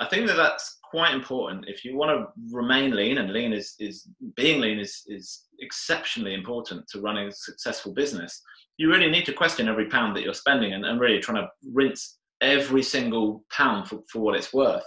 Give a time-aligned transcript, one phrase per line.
[0.00, 3.74] I think that that's quite important if you want to remain lean, and lean is,
[3.78, 8.42] is being lean is, is exceptionally important to running a successful business.
[8.78, 11.48] You really need to question every pound that you're spending and, and really trying to
[11.70, 14.84] rinse every single pound for, for what it's worth.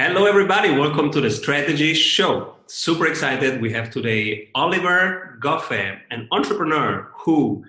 [0.00, 0.70] Hello, everybody.
[0.70, 2.54] Welcome to the Strategy Show.
[2.66, 3.60] Super excited.
[3.60, 7.64] We have today Oliver Goffe, an entrepreneur who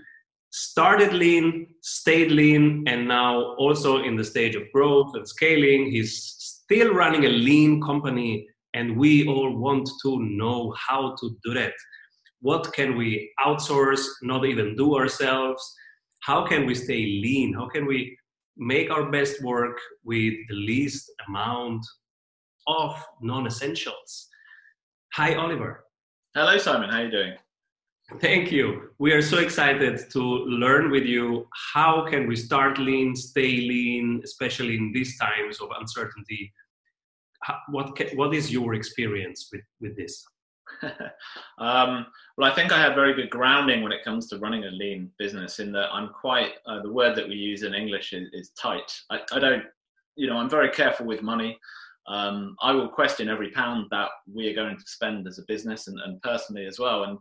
[0.51, 5.89] started lean, stayed lean, and now also in the stage of growth and scaling.
[5.89, 11.55] He's still running a lean company, and we all want to know how to do
[11.55, 11.73] that.
[12.41, 15.63] What can we outsource, not even do ourselves?
[16.19, 17.55] How can we stay lean?
[17.55, 18.15] How can we
[18.55, 21.83] make our best work with the least amount
[22.69, 24.27] of non-essentials.
[25.13, 25.85] Hi, Oliver.
[26.35, 26.89] Hello, Simon.
[26.89, 27.33] How are you doing?
[28.21, 28.91] Thank you.
[28.99, 34.21] We are so excited to learn with you how can we start lean, stay lean,
[34.23, 36.53] especially in these times of uncertainty.
[37.69, 40.25] What can, what is your experience with with this?
[41.59, 42.05] um,
[42.37, 45.11] well, I think I have very good grounding when it comes to running a lean
[45.17, 45.59] business.
[45.59, 48.91] In that I'm quite uh, the word that we use in English is, is tight.
[49.09, 49.63] I, I don't,
[50.15, 51.57] you know, I'm very careful with money
[52.07, 55.87] um, I will question every pound that we are going to spend as a business
[55.87, 57.03] and, and personally as well.
[57.03, 57.17] And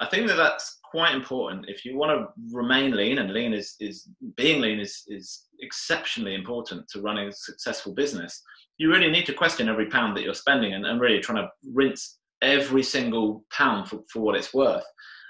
[0.00, 1.66] I think that that's quite important.
[1.68, 6.34] If you want to remain lean, and lean is, is being lean is, is exceptionally
[6.34, 8.42] important to running a successful business,
[8.78, 11.48] you really need to question every pound that you're spending and, and really trying to
[11.72, 14.84] rinse every single pound for, for what it's worth.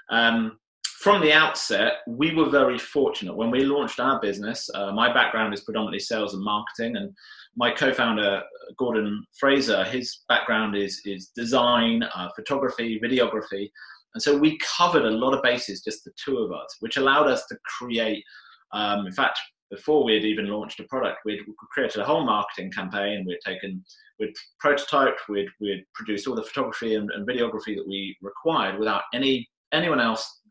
[0.09, 0.59] Um,
[0.99, 4.69] from the outset, we were very fortunate when we launched our business.
[4.73, 7.13] Uh, my background is predominantly sales and marketing, and
[7.55, 8.41] my co-founder
[8.77, 13.69] Gordon Fraser, his background is is design, uh, photography, videography,
[14.13, 17.27] and so we covered a lot of bases, just the two of us, which allowed
[17.27, 18.23] us to create.
[18.71, 19.37] Um, in fact,
[19.69, 23.25] before we had even launched a product, we'd created a whole marketing campaign.
[23.27, 23.83] We'd taken,
[24.19, 24.33] we'd
[24.63, 29.49] prototyped, we'd we'd produced all the photography and, and videography that we required without any
[29.73, 30.41] anyone else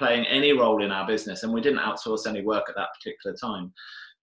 [0.00, 3.36] playing any role in our business, and we didn't outsource any work at that particular
[3.36, 3.72] time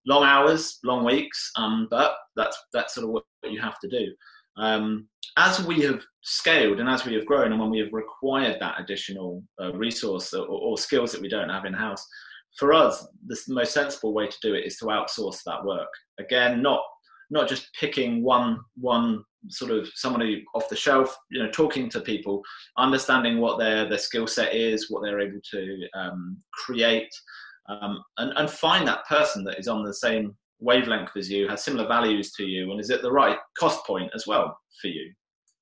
[0.08, 4.14] long hours, long weeks, um, but that's that's sort of what you have to do.
[4.58, 5.08] Um,
[5.38, 8.80] as we have scaled and as we have grown, and when we have required that
[8.80, 12.04] additional uh, resource or, or, skills that we don't have in house,
[12.58, 15.90] for us, the most sensible way to do it is to outsource that work.
[16.20, 16.82] Again, not
[17.30, 22.00] not just picking one one sort of somebody off the shelf, you know, talking to
[22.02, 22.42] people,
[22.78, 27.10] understanding what their their skill set is, what they're able to um, create,
[27.70, 31.64] um, and, and find that person that is on the same wavelength as you, has
[31.64, 35.14] similar values to you, and is at the right cost point as well for you.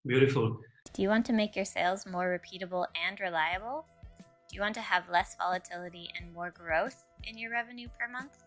[0.06, 0.58] Beautiful.
[0.94, 3.86] Do you want to make your sales more repeatable and reliable?
[4.48, 8.44] Do you want to have less volatility and more growth in your revenue per month?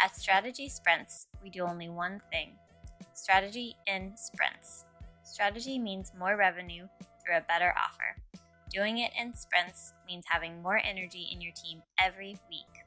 [0.00, 2.52] At Strategy Sprints, we do only one thing
[3.12, 4.84] strategy in sprints.
[5.22, 6.88] Strategy means more revenue
[7.24, 8.16] through a better offer.
[8.70, 12.84] Doing it in sprints means having more energy in your team every week.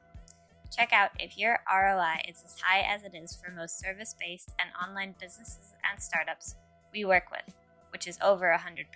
[0.70, 4.52] Check out if your ROI is as high as it is for most service based
[4.60, 6.54] and online businesses and startups
[6.92, 7.54] we work with,
[7.90, 8.86] which is over 100%.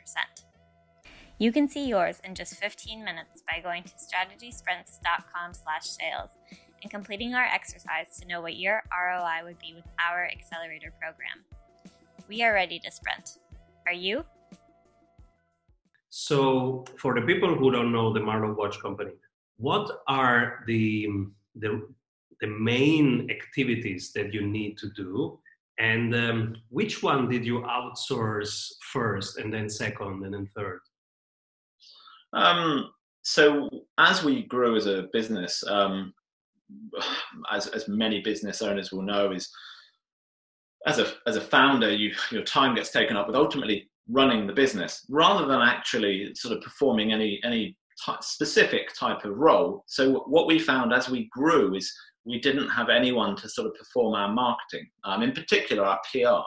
[1.38, 6.30] You can see yours in just 15 minutes by going to strategysprints.com/sales
[6.84, 11.42] and completing our exercise to know what your ROI would be with our accelerator program.
[12.28, 13.38] We are ready to sprint.
[13.86, 14.24] Are you?
[16.10, 19.12] So, for the people who don't know the Marloe Watch Company,
[19.56, 21.08] what are the,
[21.56, 21.88] the,
[22.40, 25.40] the main activities that you need to do?
[25.78, 30.80] And um, which one did you outsource first, and then second, and then third?
[32.32, 32.90] Um,
[33.22, 33.68] so,
[33.98, 36.12] as we grow as a business, um,
[37.52, 39.50] as, as many business owners will know, is
[40.86, 44.52] as a as a founder, you, your time gets taken up with ultimately running the
[44.52, 47.76] business rather than actually sort of performing any any
[48.20, 49.84] specific type of role.
[49.86, 51.92] So what we found as we grew is
[52.24, 56.42] we didn't have anyone to sort of perform our marketing, um, in particular our PR.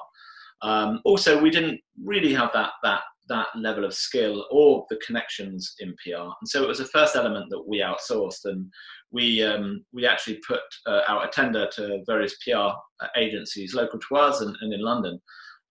[0.67, 5.75] Um, also, we didn't really have that that that level of skill or the connections
[5.79, 8.71] in PR, and so it was the first element that we outsourced, and
[9.12, 12.69] we um, we actually put uh, out a tender to various PR
[13.15, 15.19] agencies local to us and, and in London,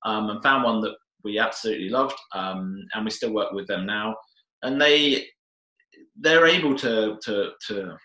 [0.04, 0.94] um, and found one that
[1.24, 4.14] we absolutely loved, um, and we still work with them now.
[4.62, 5.26] And they
[6.16, 7.96] they're able to to to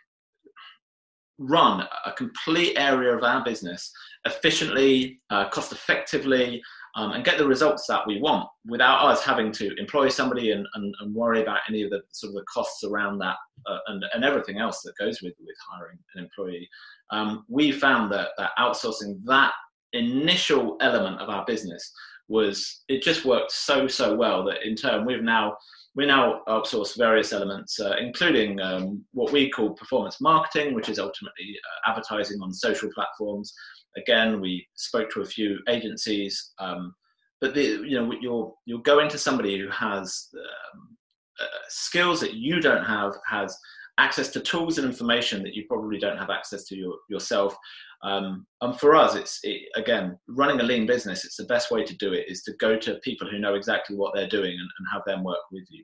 [1.42, 3.92] run a complete area of our business
[4.26, 6.62] efficiently, uh, cost effectively,
[6.96, 10.68] um, and get the results that we want without us having to employ somebody and,
[10.76, 14.04] and, and worry about any of the sort of the costs around that uh, and,
[14.14, 16.68] and everything else that goes with, with hiring an employee.
[17.12, 19.54] Um, we found that, that outsourcing that
[19.94, 21.92] initial element of our business
[22.28, 25.54] was it just worked so so well that in turn we've now
[25.96, 31.00] we now outsource various elements, uh, including um, what we call performance marketing, which is
[31.00, 31.56] ultimately
[31.86, 33.54] uh, advertising on social platforms.
[33.98, 36.94] Again, we spoke to a few agencies, um,
[37.42, 40.98] but the, you know you'll you'll go into somebody who has um,
[41.42, 43.58] uh, skills that you don't have, has
[44.02, 47.56] access to tools and information that you probably don't have access to your, yourself.
[48.04, 51.24] Um, and for us, it's it, again running a lean business.
[51.24, 53.96] It's the best way to do it is to go to people who know exactly
[53.96, 55.84] what they're doing and, and have them work with you.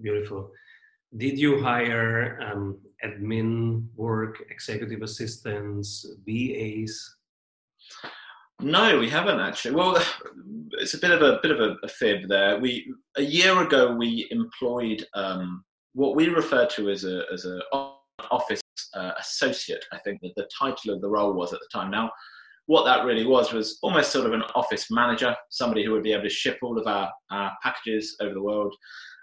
[0.00, 0.50] Beautiful.
[1.16, 6.94] Did you hire um, admin work, executive assistants, VAs?
[8.60, 9.74] No, we haven't actually.
[9.74, 10.02] Well,
[10.72, 12.60] it's a bit of a bit of a, a fib there.
[12.60, 15.64] We a year ago we employed um,
[15.98, 17.60] what we refer to as a as a
[18.30, 18.60] office
[18.94, 19.84] uh, associate.
[19.92, 21.90] I think that the title of the role was at the time.
[21.90, 22.10] Now,
[22.66, 26.12] what that really was was almost sort of an office manager, somebody who would be
[26.12, 28.74] able to ship all of our, our packages over the world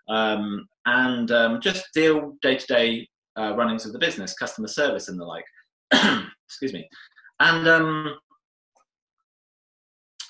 [0.10, 3.08] um, and um, just deal day to day
[3.38, 5.46] runnings of the business, customer service, and the like.
[6.48, 6.88] Excuse me.
[7.40, 8.18] And um,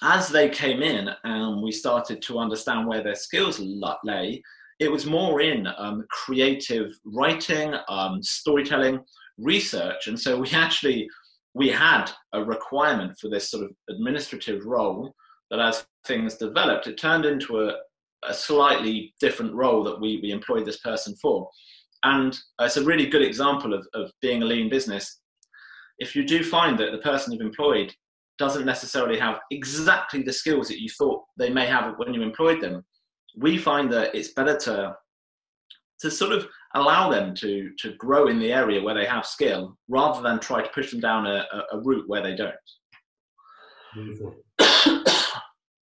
[0.04, 4.42] as they came in and we started to understand where their skills lay,
[4.80, 9.00] it was more in um, creative writing, um, storytelling,
[9.38, 11.07] research, and so we actually
[11.56, 15.16] we had a requirement for this sort of administrative role
[15.50, 17.74] that as things developed, it turned into a,
[18.27, 21.48] a slightly different role that we, we employed this person for.
[22.04, 25.22] And it's a really good example of, of being a lean business.
[25.98, 27.94] If you do find that the person you've employed
[28.38, 32.62] doesn't necessarily have exactly the skills that you thought they may have when you employed
[32.62, 32.83] them,
[33.38, 34.96] we find that it's better to
[36.00, 39.78] to sort of allow them to to grow in the area where they have skill
[39.88, 42.56] rather than try to push them down a, a, route where they don't.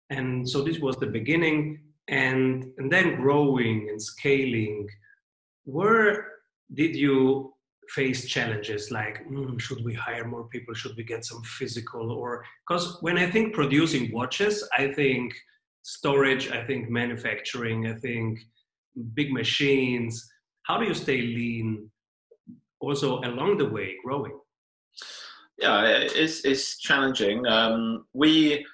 [0.09, 4.87] And so this was the beginning and and then growing and scaling.
[5.63, 6.27] Where
[6.73, 7.53] did you
[7.89, 10.73] face challenges like mm, should we hire more people?
[10.73, 12.11] Should we get some physical?
[12.11, 15.33] Or because when i think producing watches i think
[15.83, 18.39] storage, I think manufacturing, I think
[19.13, 20.27] big machines.
[20.63, 21.89] How do you stay lean
[22.79, 24.39] also along the way growing?
[25.59, 27.45] Yeah, it's, it's challenging.
[27.45, 28.65] Um, we,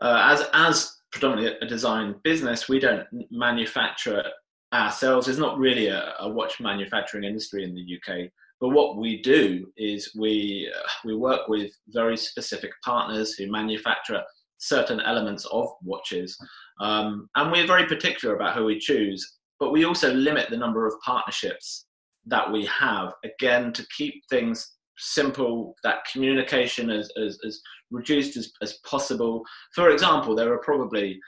[0.00, 4.24] uh, as, as predominantly a design business, we don't manufacture
[4.72, 5.26] ourselves.
[5.26, 8.30] There's not really a, a watch manufacturing industry in the UK.
[8.60, 14.22] But what we do is we uh, we work with very specific partners who manufacture
[14.64, 16.36] certain elements of watches.
[16.80, 20.86] Um, and we're very particular about who we choose, but we also limit the number
[20.86, 21.86] of partnerships
[22.26, 28.52] that we have, again, to keep things simple, that communication is as, as reduced as,
[28.62, 29.42] as possible.
[29.74, 31.20] For example, there are probably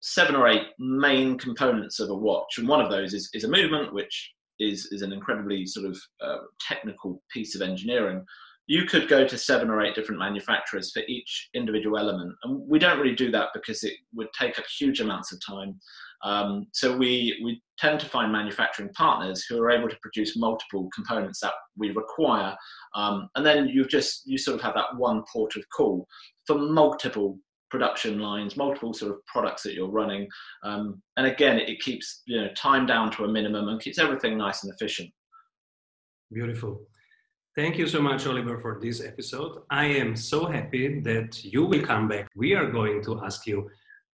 [0.00, 3.48] seven or eight main components of a watch, and one of those is, is a
[3.48, 8.24] movement, which is, is an incredibly sort of uh, technical piece of engineering
[8.70, 12.32] you could go to seven or eight different manufacturers for each individual element.
[12.44, 15.76] And we don't really do that because it would take up huge amounts of time.
[16.22, 20.88] Um, so we, we tend to find manufacturing partners who are able to produce multiple
[20.94, 22.56] components that we require.
[22.94, 26.06] Um, and then you just, you sort of have that one port of call
[26.46, 27.40] for multiple
[27.72, 30.28] production lines, multiple sort of products that you're running.
[30.62, 34.38] Um, and again, it, keeps you know time down to a minimum and keeps everything
[34.38, 35.10] nice and efficient.
[36.32, 36.82] Beautiful.
[37.56, 39.62] Thank you so much, Oliver, for this episode.
[39.70, 42.28] I am so happy that you will come back.
[42.36, 43.68] We are going to ask you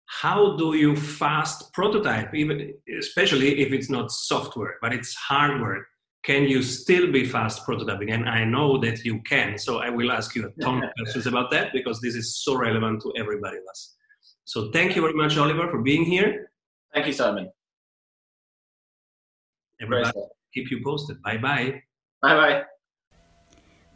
[0.07, 5.87] how do you fast prototype, even especially if it's not software, but it's hardware.
[6.25, 8.13] Can you still be fast prototyping?
[8.13, 9.59] And I know that you can.
[9.59, 12.57] So I will ask you a ton of questions about that because this is so
[12.57, 13.97] relevant to everybody of us.
[14.45, 16.51] So thank you very much, Oliver, for being here.
[16.95, 17.51] Thank you, Simon.
[19.81, 20.19] Everybody,
[20.55, 21.21] keep you posted.
[21.23, 21.83] Bye bye.
[22.23, 22.63] Bye bye.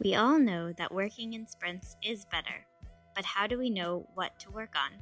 [0.03, 2.65] We all know that working in sprints is better,
[3.13, 4.93] but how do we know what to work on?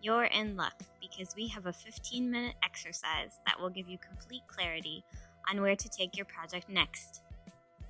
[0.00, 0.72] You're in luck
[1.02, 5.04] because we have a 15 minute exercise that will give you complete clarity
[5.50, 7.20] on where to take your project next.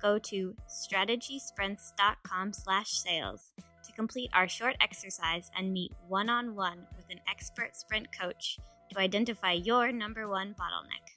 [0.01, 3.53] Go to strategysprints.com/sales
[3.85, 8.59] to complete our short exercise and meet one-on-one with an expert sprint coach
[8.91, 11.12] to identify your number one bottleneck.